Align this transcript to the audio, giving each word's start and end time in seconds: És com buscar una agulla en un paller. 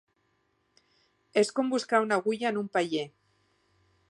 És 1.43 1.53
com 1.59 1.71
buscar 1.75 2.03
una 2.07 2.19
agulla 2.23 2.51
en 2.53 2.61
un 2.63 2.73
paller. 2.79 3.09